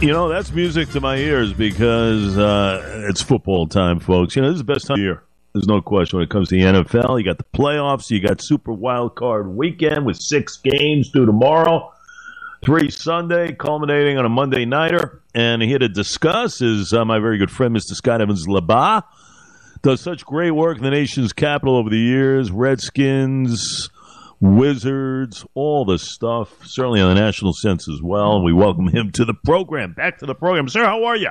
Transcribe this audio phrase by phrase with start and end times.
[0.00, 4.36] You know, that's music to my ears because uh, it's football time, folks.
[4.36, 5.22] You know, this is the best time of year.
[5.54, 7.18] There's no question when it comes to the NFL.
[7.18, 11.94] You got the playoffs, you got Super Wild Card weekend with six games due tomorrow,
[12.62, 15.22] three Sunday, culminating on a Monday nighter.
[15.34, 17.94] And here to discuss is uh, my very good friend, Mr.
[17.94, 19.02] Scott Evans Labat.
[19.80, 22.50] Does such great work in the nation's capital over the years.
[22.50, 23.88] Redskins,
[24.40, 28.36] Wizards, all the stuff, certainly on the national sense as well.
[28.36, 29.92] And we welcome him to the program.
[29.92, 30.68] Back to the program.
[30.68, 31.30] Sir, how are you?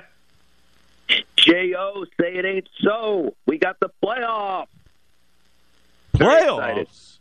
[1.37, 3.35] J.O., say it ain't so.
[3.45, 4.67] We got the playoffs.
[6.15, 7.19] Playoffs?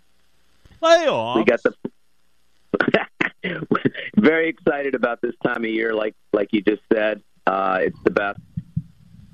[0.82, 1.36] Playoffs?
[1.36, 1.74] We got the.
[4.16, 7.22] Very excited about this time of year, like like you just said.
[7.46, 8.40] Uh, it's the best.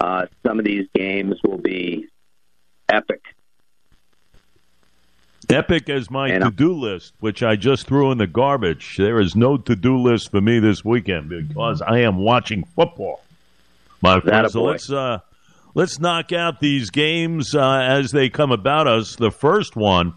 [0.01, 2.09] Uh, some of these games will be
[2.89, 3.23] epic.
[5.51, 8.97] Epic as my to do list, which I just threw in the garbage.
[8.97, 13.23] There is no to do list for me this weekend because I am watching football.
[14.03, 15.19] My so let's uh,
[15.75, 19.16] let's knock out these games uh, as they come about us.
[19.16, 20.15] The first one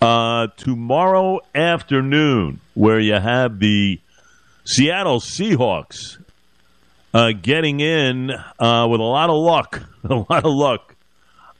[0.00, 4.00] uh, tomorrow afternoon, where you have the
[4.64, 6.18] Seattle Seahawks
[7.12, 10.95] uh, getting in uh, with a lot of luck, a lot of luck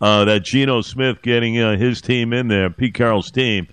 [0.01, 3.69] uh, that Geno Smith getting uh, his team in there, Pete Carroll's team.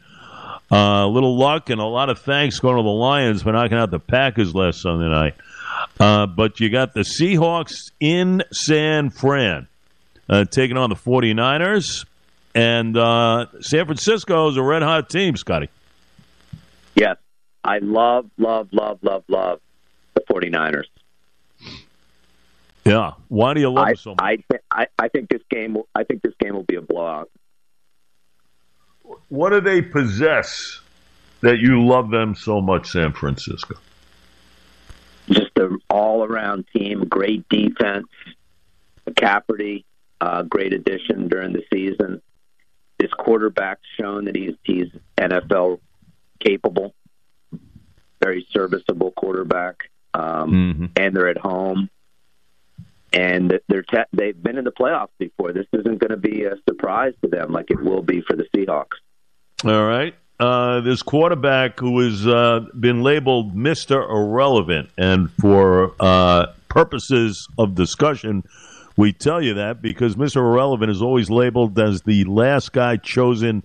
[0.72, 3.78] Uh, a little luck and a lot of thanks going to the Lions for knocking
[3.78, 5.36] out the Packers last Sunday night.
[6.00, 9.68] Uh, but you got the Seahawks in San Fran
[10.30, 12.06] uh, taking on the 49ers.
[12.56, 15.70] And uh, San Francisco is a red hot team, Scotty.
[16.96, 17.18] Yes.
[17.64, 19.62] I love, love, love, love, love
[20.14, 20.86] the 49ers.
[22.86, 23.14] Yeah.
[23.30, 24.20] Why do you love I, so much?
[24.52, 25.76] I, I, I think this game.
[25.76, 27.30] Will, I think this game will be a blowout.
[29.30, 30.80] What do they possess
[31.42, 33.76] that you love them so much, San Francisco?
[35.30, 38.08] Just an all-around team, great defense.
[39.08, 39.84] McCaffrey,
[40.22, 42.22] uh, great addition during the season.
[42.98, 44.88] This quarterback's shown that he's he's
[45.18, 45.80] NFL
[46.40, 46.94] capable,
[48.22, 50.86] very serviceable quarterback, um, mm-hmm.
[50.96, 51.90] and they're at home
[53.14, 55.54] and they're te- they've been in the playoffs before.
[55.54, 58.46] This isn't going to be a surprise to them like it will be for the
[58.56, 58.98] Seahawks.
[59.64, 60.16] All right.
[60.40, 64.04] Uh, this quarterback who has uh, been labeled Mr.
[64.10, 68.44] Irrelevant, and for uh, purposes of discussion,
[68.98, 70.38] we tell you that because Mr.
[70.38, 73.64] Irrelevant is always labeled as the last guy chosen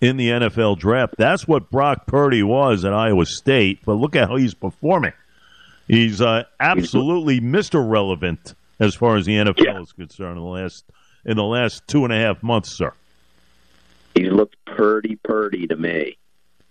[0.00, 1.14] in the NFL draft.
[1.16, 5.12] That's what Brock Purdy was at Iowa State, but look at how he's performing.
[5.86, 7.88] He's uh, absolutely Mr.
[7.88, 9.80] Relevant as far as the NFL yeah.
[9.80, 10.84] is concerned in the last
[11.24, 12.92] in the last two and a half months, sir.
[14.14, 16.16] He looked purdy purdy to me.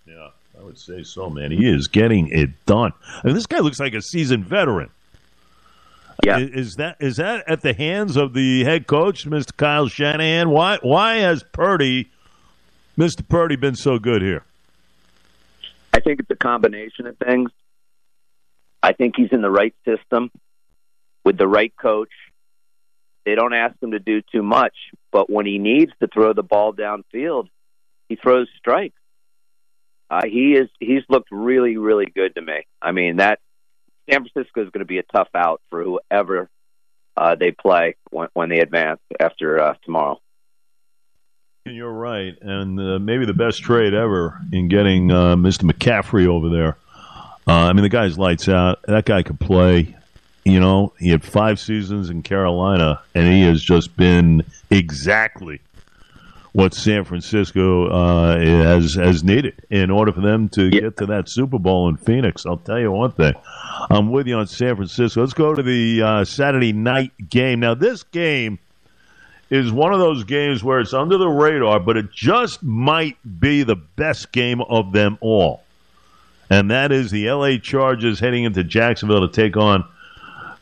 [0.06, 1.50] Yeah, I would say so, man.
[1.50, 2.92] He is getting it done.
[3.22, 4.90] I mean, this guy looks like a seasoned veteran.
[6.24, 9.56] Yeah, is that is that at the hands of the head coach, Mr.
[9.56, 10.50] Kyle Shanahan?
[10.50, 12.10] Why why has Purdy,
[12.98, 13.26] Mr.
[13.26, 14.44] Purdy, been so good here?
[15.92, 17.50] I think it's a combination of things.
[18.82, 20.30] I think he's in the right system
[21.28, 22.08] with the right coach.
[23.26, 24.72] They don't ask him to do too much,
[25.12, 27.48] but when he needs to throw the ball downfield,
[28.08, 28.98] he throws strikes.
[30.08, 32.66] Uh, he is he's looked really really good to me.
[32.80, 33.40] I mean that
[34.08, 36.48] San Francisco is going to be a tough out for whoever
[37.14, 40.18] uh, they play when, when they advance after uh, tomorrow.
[41.66, 45.70] You're right, and uh, maybe the best trade ever in getting uh, Mr.
[45.70, 46.78] McCaffrey over there.
[47.46, 48.78] Uh, I mean, the guy's lights out.
[48.86, 49.94] That guy could play.
[50.48, 55.60] You know, he had five seasons in Carolina, and he has just been exactly
[56.52, 60.80] what San Francisco uh, has has needed in order for them to yeah.
[60.80, 62.46] get to that Super Bowl in Phoenix.
[62.46, 63.34] I'll tell you one thing.
[63.90, 65.20] I'm with you on San Francisco.
[65.20, 67.60] Let's go to the uh, Saturday night game.
[67.60, 68.58] Now, this game
[69.50, 73.62] is one of those games where it's under the radar, but it just might be
[73.62, 75.62] the best game of them all.
[76.50, 79.84] And that is the LA Chargers heading into Jacksonville to take on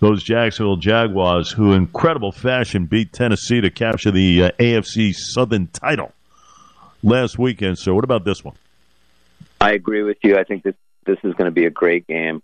[0.00, 5.68] those Jacksonville Jaguars, who in incredible fashion beat Tennessee to capture the uh, AFC Southern
[5.68, 6.12] title
[7.02, 7.78] last weekend.
[7.78, 8.56] So, what about this one?
[9.60, 10.36] I agree with you.
[10.36, 10.74] I think this
[11.06, 12.42] this is going to be a great game.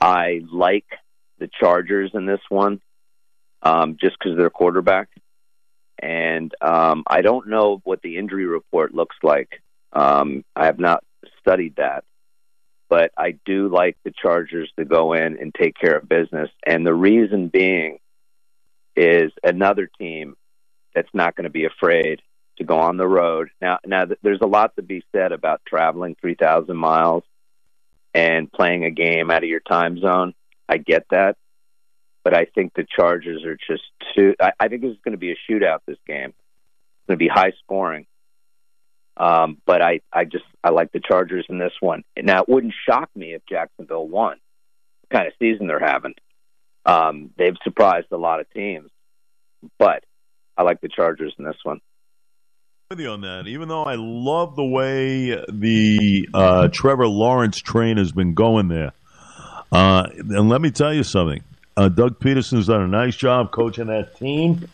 [0.00, 0.86] I like
[1.38, 2.80] the Chargers in this one,
[3.62, 5.08] um, just because they're quarterback,
[5.98, 9.62] and um, I don't know what the injury report looks like.
[9.92, 11.02] Um, I have not
[11.40, 12.04] studied that
[12.88, 16.50] but I do like the Chargers to go in and take care of business.
[16.64, 17.98] And the reason being
[18.94, 20.36] is another team
[20.94, 22.22] that's not going to be afraid
[22.58, 23.50] to go on the road.
[23.60, 27.24] Now, now there's a lot to be said about traveling 3,000 miles
[28.14, 30.34] and playing a game out of your time zone.
[30.68, 31.36] I get that,
[32.24, 33.84] but I think the Chargers are just
[34.14, 34.34] too.
[34.40, 35.80] I, I think this is going to be a shootout.
[35.86, 38.06] This game it's going to be high scoring.
[39.16, 42.02] Um, but I, I just I like the Chargers in this one.
[42.20, 44.36] Now it wouldn't shock me if Jacksonville won.
[45.10, 46.14] Kind of season they're having.
[46.84, 48.90] Um, they've surprised a lot of teams,
[49.78, 50.04] but
[50.56, 51.80] I like the Chargers in this one.
[52.90, 57.96] With you on that, even though I love the way the uh, Trevor Lawrence train
[57.96, 58.92] has been going there,
[59.72, 61.42] uh, and let me tell you something.
[61.76, 64.68] Uh, Doug Pederson's done a nice job coaching that team.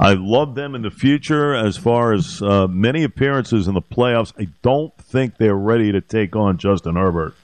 [0.00, 4.32] I love them in the future as far as uh, many appearances in the playoffs.
[4.38, 7.34] I don't think they're ready to take on Justin Herbert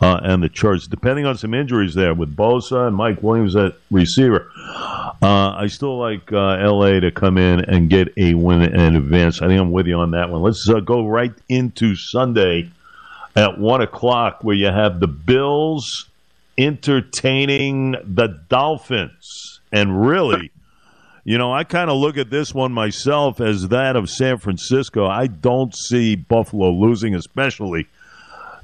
[0.00, 3.74] uh, and the Chargers, depending on some injuries there with Bosa and Mike Williams at
[3.90, 4.50] receiver.
[4.56, 9.42] Uh, I still like uh, LA to come in and get a win in advance.
[9.42, 10.42] I think I'm with you on that one.
[10.42, 12.70] Let's uh, go right into Sunday
[13.34, 16.06] at one o'clock, where you have the Bills
[16.56, 20.50] entertaining the Dolphins, and really.
[21.28, 25.06] You know, I kind of look at this one myself as that of San Francisco.
[25.06, 27.86] I don't see Buffalo losing, especially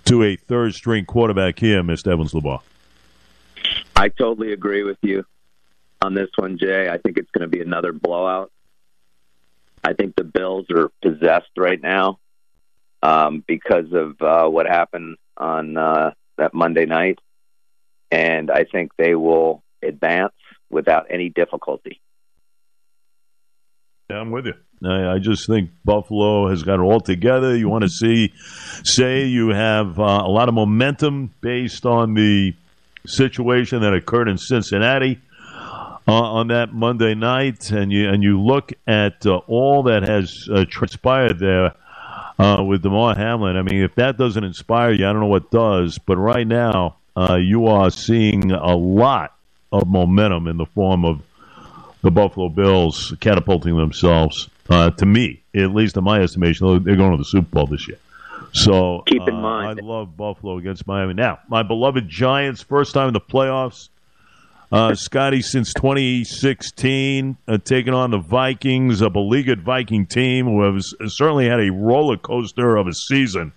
[0.07, 2.11] to a third string quarterback here, Mr.
[2.11, 2.63] Evans LeBar.
[3.95, 5.27] I totally agree with you
[6.01, 6.89] on this one, Jay.
[6.89, 8.51] I think it's going to be another blowout.
[9.87, 12.19] I think the Bills are possessed right now
[13.03, 17.19] um, because of uh, what happened on uh, that Monday night,
[18.11, 20.33] and I think they will advance
[20.71, 22.01] without any difficulty.
[24.11, 24.55] Yeah, I'm with you.
[24.85, 27.57] I, I, just think Buffalo has got it all together.
[27.57, 28.35] You want to see,
[28.83, 32.53] say, you have uh, a lot of momentum based on the
[33.07, 35.21] situation that occurred in Cincinnati
[36.07, 40.49] uh, on that Monday night, and you and you look at uh, all that has
[40.53, 41.73] uh, transpired there
[42.39, 43.57] uh, with Damar Hamlin.
[43.57, 45.97] I mean, if that doesn't inspire you, I don't know what does.
[45.97, 49.35] But right now, uh, you are seeing a lot
[49.73, 51.23] of momentum in the form of
[52.05, 54.49] the Buffalo Bills catapulting themselves.
[54.69, 57.89] Uh, to me, at least in my estimation, they're going to the Super Bowl this
[57.89, 57.99] year.
[58.53, 61.15] So keep in uh, mind, I love Buffalo against Miami.
[61.15, 63.89] Now, my beloved Giants, first time in the playoffs.
[64.71, 70.95] Uh, Scotty, since 2016, uh, taking on the Vikings, a beleaguered Viking team who has
[71.07, 73.53] certainly had a roller coaster of a season.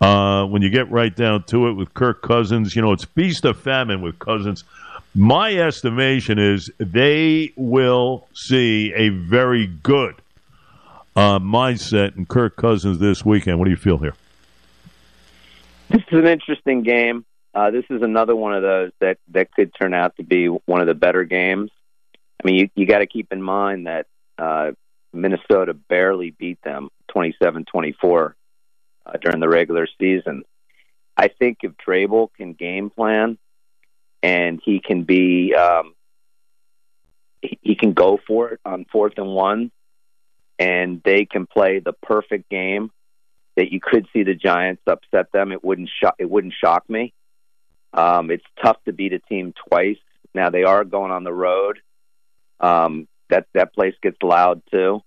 [0.00, 3.44] Uh, when you get right down to it with Kirk Cousins, you know, it's feast
[3.44, 4.64] or famine with Cousins.
[5.14, 10.16] My estimation is they will see a very good
[11.14, 13.60] uh, mindset in Kirk Cousins this weekend.
[13.60, 14.14] What do you feel here?
[15.88, 17.24] This is an interesting game.
[17.54, 20.80] Uh, this is another one of those that, that could turn out to be one
[20.80, 21.70] of the better games.
[22.42, 24.06] I mean, you, you got to keep in mind that
[24.36, 24.72] uh,
[25.12, 28.34] Minnesota barely beat them 27 24
[29.06, 30.42] uh, during the regular season.
[31.16, 33.38] I think if Vrabel can game plan
[34.24, 35.94] and he can be um,
[37.42, 39.70] he, he can go for it on fourth and one,
[40.58, 42.90] and they can play the perfect game
[43.56, 45.52] that you could see the Giants upset them.
[45.52, 47.12] It wouldn't shock it wouldn't shock me.
[47.92, 49.98] Um, it's tough to beat a team twice.
[50.34, 51.80] Now they are going on the road.
[52.60, 55.02] Um, that that place gets loud too.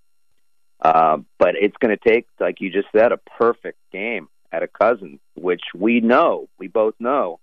[0.80, 4.68] Uh, but it's going to take, like you just said, a perfect game at a
[4.68, 7.40] Cousins, which we know, we both know,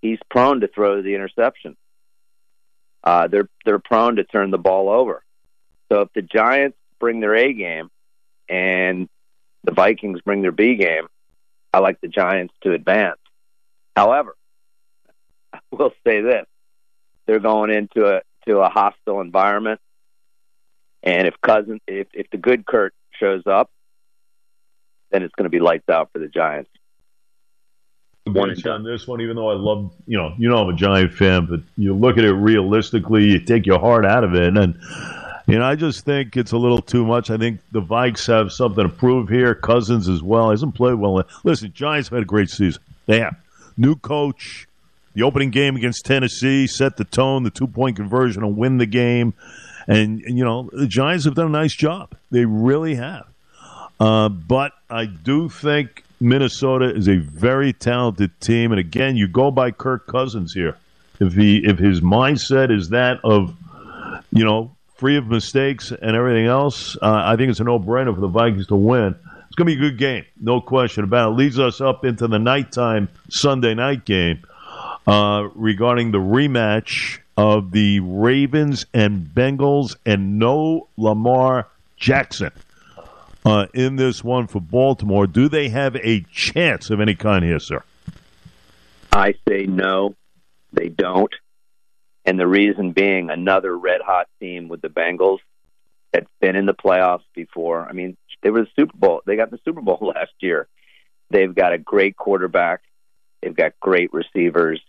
[0.00, 1.76] he's prone to throw the interception.
[3.02, 5.22] Uh, they're they're prone to turn the ball over.
[5.90, 7.90] So if the Giants bring their A game
[8.48, 9.08] and
[9.64, 11.06] the Vikings bring their B game,
[11.72, 13.20] I like the Giants to advance.
[13.96, 14.36] However,
[15.52, 16.46] I will say this:
[17.26, 19.80] they're going into a to a hostile environment,
[21.02, 23.70] and if cousin if if the good Kurt shows up,
[25.10, 26.70] then it's going to be lights out for the Giants
[28.34, 30.76] one and on this one, even though I love, you know, you know, I'm a
[30.76, 34.56] Giant fan, but you look at it realistically, you take your heart out of it,
[34.56, 34.78] and
[35.48, 37.30] you know, I just think it's a little too much.
[37.30, 39.54] I think the Vikes have something to prove here.
[39.54, 41.22] Cousins as well hasn't played well.
[41.42, 42.82] Listen, Giants have had a great season.
[43.06, 43.34] They have
[43.78, 44.68] new coach.
[45.14, 48.86] The opening game against Tennessee set the tone, the two point conversion, and win the
[48.86, 49.32] game.
[49.86, 52.12] And, and, you know, the Giants have done a nice job.
[52.30, 53.26] They really have.
[53.98, 59.50] Uh, but I do think Minnesota is a very talented team, and again, you go
[59.50, 60.76] by Kirk Cousins here.
[61.20, 63.54] If he if his mindset is that of,
[64.32, 68.14] you know, free of mistakes and everything else, uh, I think it's a no brainer
[68.14, 69.14] for the Vikings to win.
[69.46, 71.34] It's going to be a good game, no question about it.
[71.34, 74.44] Leads us up into the nighttime Sunday night game
[75.06, 82.52] uh, regarding the rematch of the Ravens and Bengals, and no Lamar Jackson
[83.44, 85.26] uh, in this one for Baltimore.
[85.26, 87.82] Do they have a chance of any kind here, sir?
[89.12, 90.14] I say no,
[90.72, 91.32] they don't.
[92.24, 95.38] And the reason being another red hot team with the Bengals
[96.12, 97.86] that's been in the playoffs before.
[97.86, 99.22] I mean, they were the Super Bowl.
[99.26, 100.68] They got the Super Bowl last year.
[101.30, 102.82] They've got a great quarterback.
[103.42, 104.80] They've got great receivers.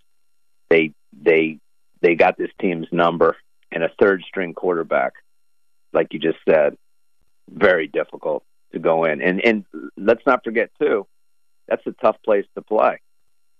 [0.69, 1.59] They they
[2.01, 3.35] they got this team's number
[3.71, 5.13] and a third string quarterback,
[5.93, 6.77] like you just said.
[7.51, 9.21] Very difficult to go in.
[9.21, 9.65] And and
[9.97, 11.07] let's not forget too,
[11.67, 12.99] that's a tough place to play.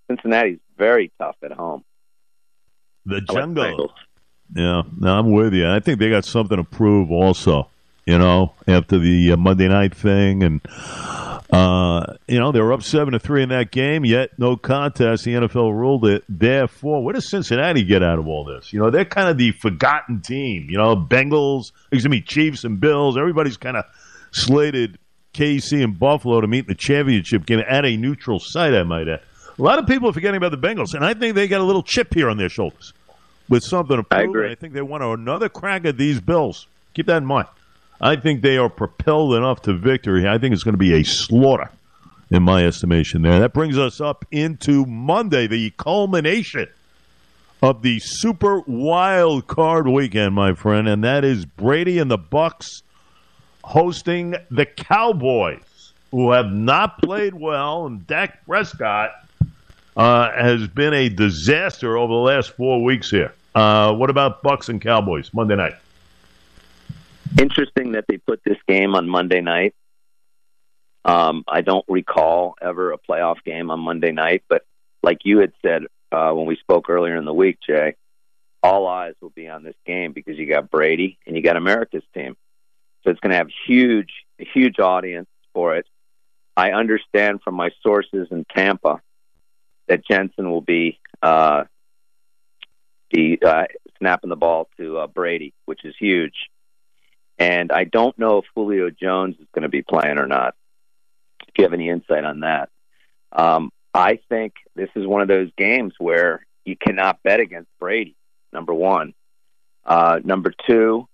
[0.08, 1.84] Cincinnati's very tough at home.
[3.06, 3.94] The jungle.
[4.56, 5.68] Yeah, no, I'm with you.
[5.70, 7.70] I think they got something to prove also.
[8.06, 10.62] You know, after the uh, Monday night thing, and
[11.52, 15.24] uh, you know they were up seven to three in that game, yet no contest.
[15.24, 16.24] The NFL ruled it.
[16.30, 18.72] Therefore, what does Cincinnati get out of all this?
[18.72, 20.68] You know, they're kind of the forgotten team.
[20.70, 23.18] You know, Bengals, excuse me, Chiefs and Bills.
[23.18, 23.86] Everybody's kind of
[24.32, 25.00] slated
[25.34, 28.74] KC and Buffalo to meet in the championship game at a neutral site.
[28.74, 29.22] I might add.
[29.58, 31.66] A lot of people are forgetting about the Bengals, and I think they got a
[31.66, 32.94] little chip here on their shoulders
[33.50, 34.20] with something to prove.
[34.20, 34.52] I agree.
[34.52, 36.68] I think they want another crack at these Bills.
[36.94, 37.48] Keep that in mind.
[38.02, 40.28] I think they are propelled enough to victory.
[40.28, 41.70] I think it's going to be a slaughter,
[42.30, 43.22] in my estimation.
[43.22, 43.40] There.
[43.40, 46.68] That brings us up into Monday, the culmination
[47.62, 52.84] of the Super Wild Card Weekend, my friend, and that is Brady and the Bucs
[53.64, 59.12] hosting the Cowboys, who have not played well, and Dak Prescott
[59.98, 63.34] uh, has been a disaster over the last four weeks here.
[63.54, 65.74] Uh, what about Bucs and Cowboys Monday night?
[67.38, 69.76] Interesting that they put this game on Monday night.
[71.06, 74.64] Um, I don't recall ever a playoff game on Monday night, but
[75.02, 77.96] like you had said uh, when we spoke earlier in the week, Jay,
[78.62, 82.04] all eyes will be on this game because you got Brady and you got America's
[82.14, 82.36] team.
[83.04, 85.86] So it's going to have huge, huge audience for it.
[86.58, 89.02] I understand from my sources in Tampa
[89.88, 91.64] that Jensen will be uh,
[93.10, 93.66] be uh,
[93.98, 96.36] snapping the ball to uh, Brady, which is huge.
[97.40, 100.56] And I don't know if Julio Jones is going to be playing or not.
[101.48, 102.70] If you have any insight on that,
[103.32, 108.16] um, I think this is one of those games where you cannot bet against Brady.
[108.52, 109.14] Number one,
[109.86, 111.08] uh, number two,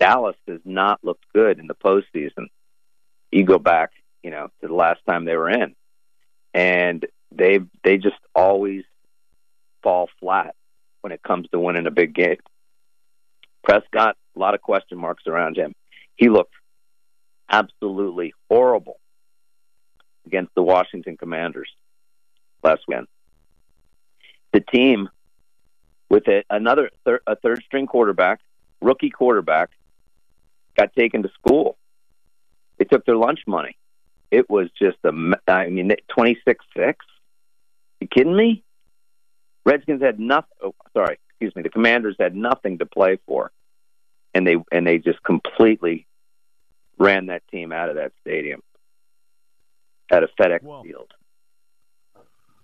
[0.00, 2.46] Dallas does not look good in the postseason.
[3.30, 3.90] You go back,
[4.22, 5.74] you know, to the last time they were in,
[6.52, 8.84] and they they just always
[9.82, 10.54] fall flat
[11.02, 12.38] when it comes to winning a big game.
[13.62, 15.74] Prescott, a lot of question marks around him.
[16.16, 16.54] He looked
[17.50, 18.98] absolutely horrible
[20.26, 21.70] against the Washington Commanders
[22.62, 23.06] last weekend.
[24.52, 25.08] The team
[26.08, 28.40] with a, another thir- a third string quarterback,
[28.80, 29.70] rookie quarterback,
[30.76, 31.76] got taken to school.
[32.78, 33.76] They took their lunch money.
[34.30, 35.12] It was just a,
[35.46, 37.06] I mean, 26 6.
[38.00, 38.64] You kidding me?
[39.64, 40.50] Redskins had nothing.
[40.62, 41.62] Oh, sorry, excuse me.
[41.62, 43.50] The Commanders had nothing to play for,
[44.34, 46.06] and they and they just completely
[46.98, 48.62] ran that team out of that stadium
[50.10, 51.12] at a FedEx Well, Field.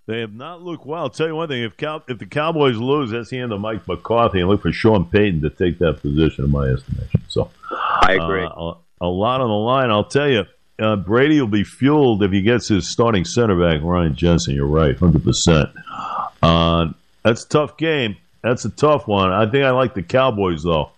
[0.07, 1.03] They have not looked well.
[1.03, 3.61] I'll tell you one thing: if Cow- if the Cowboys lose, that's the end of
[3.61, 7.21] Mike McCarthy, and look for Sean Payton to take that position, in my estimation.
[7.27, 8.43] So, I agree.
[8.43, 9.89] Uh, a, lot on the line.
[9.89, 10.45] I'll tell you,
[10.79, 14.55] uh, Brady will be fueled if he gets his starting center back, Ryan Jensen.
[14.55, 15.69] You're right, hundred percent.
[16.41, 16.89] Uh,
[17.23, 18.17] that's a tough game.
[18.43, 19.31] That's a tough one.
[19.31, 20.91] I think I like the Cowboys though.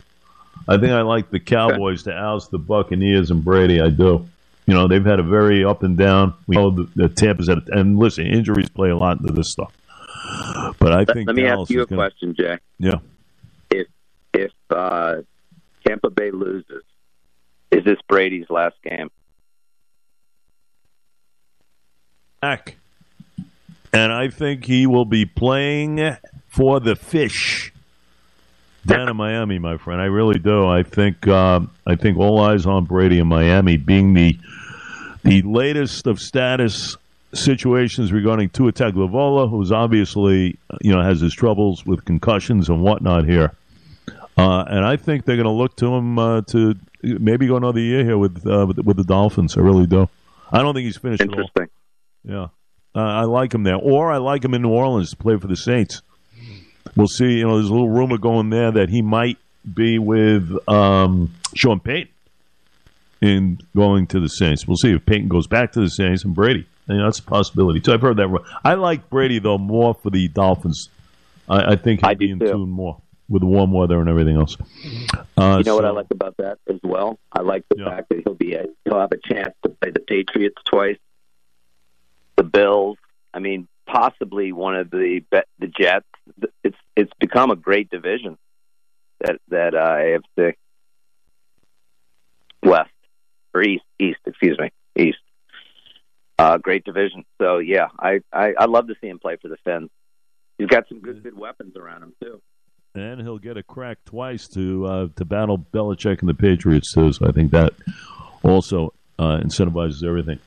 [0.67, 3.81] I think I like the Cowboys to oust the Buccaneers and Brady.
[3.81, 4.27] I do.
[4.65, 6.33] You know, they've had a very up and down.
[6.47, 9.73] We know the, the Tampa's at, and listen, injuries play a lot into this stuff.
[10.79, 12.61] But I think let me Dallas ask you a gonna, question, Jack.
[12.79, 12.99] Yeah.
[13.69, 13.87] If
[14.33, 15.15] if uh,
[15.85, 16.83] Tampa Bay loses,
[17.71, 19.09] is this Brady's last game?
[22.43, 22.75] back.
[23.93, 26.17] And I think he will be playing
[26.49, 27.72] for the fish
[28.85, 30.01] down in Miami, my friend.
[30.01, 30.67] I really do.
[30.67, 34.37] I think um, I think all eyes on Brady in Miami, being the
[35.23, 36.97] the latest of status
[37.33, 43.25] situations regarding Tua Tagovailoa, who's obviously you know has his troubles with concussions and whatnot
[43.25, 43.51] here.
[44.35, 47.79] Uh, and I think they're going to look to him uh, to maybe go another
[47.79, 49.57] year here with, uh, with with the Dolphins.
[49.57, 50.09] I really do.
[50.51, 51.21] I don't think he's finished.
[51.21, 51.67] Interesting.
[52.23, 52.47] Yeah.
[52.95, 53.75] Uh, I like him there.
[53.75, 56.01] Or I like him in New Orleans to play for the Saints.
[56.95, 57.39] We'll see.
[57.39, 59.37] You know, there's a little rumor going there that he might
[59.73, 62.09] be with um, Sean Payton
[63.21, 64.67] in going to the Saints.
[64.67, 66.67] We'll see if Payton goes back to the Saints and Brady.
[66.87, 67.81] You know, that's a possibility.
[67.83, 68.27] So I've heard that.
[68.65, 70.89] I like Brady, though, more for the Dolphins.
[71.47, 72.47] I, I think he'd I be in too.
[72.47, 74.57] tune more with the warm weather and everything else.
[75.37, 77.19] Uh, You know what I like about that as well?
[77.31, 77.85] I like the Yeah.
[77.89, 80.97] fact that he'll be a, he'll have a chance to play the Patriots twice,
[82.35, 82.97] the Bills.
[83.33, 85.21] I mean, possibly one of the
[85.59, 86.05] the Jets.
[86.63, 88.37] It's it's become a great division.
[89.21, 90.53] That that uh, AFC
[92.63, 92.89] West
[93.53, 95.17] or East East, excuse me, East.
[96.39, 97.23] Uh, great division.
[97.41, 99.89] So yeah, I, I I love to see him play for the Fins.
[100.57, 102.41] He's got some good good weapons around him too.
[102.95, 107.11] And he'll get a crack twice to uh, to battle Belichick and the Patriots too.
[107.13, 107.73] So I think that
[108.43, 110.39] also uh, incentivizes everything.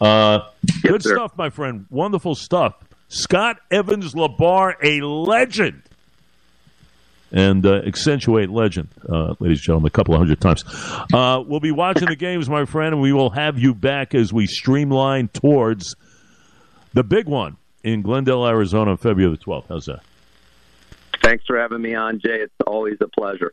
[0.00, 0.40] Uh,
[0.84, 1.14] Yes, good sir.
[1.16, 1.86] stuff, my friend.
[1.90, 2.74] Wonderful stuff.
[3.08, 5.82] Scott Evans Labar, a legend.
[7.32, 10.64] And uh, accentuate legend, uh, ladies and gentlemen, a couple of hundred times.
[11.12, 14.32] Uh, we'll be watching the games, my friend, and we will have you back as
[14.32, 15.96] we streamline towards
[16.94, 19.64] the big one in Glendale, Arizona, on February the 12th.
[19.68, 20.02] How's that?
[21.22, 22.40] Thanks for having me on, Jay.
[22.40, 23.52] It's always a pleasure.